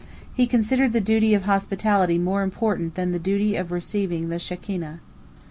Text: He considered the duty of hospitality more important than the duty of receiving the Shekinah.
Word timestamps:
He 0.33 0.47
considered 0.47 0.93
the 0.93 0.99
duty 0.99 1.35
of 1.35 1.43
hospitality 1.43 2.17
more 2.17 2.41
important 2.41 2.95
than 2.95 3.11
the 3.11 3.19
duty 3.19 3.55
of 3.55 3.71
receiving 3.71 4.29
the 4.29 4.39
Shekinah. 4.39 4.99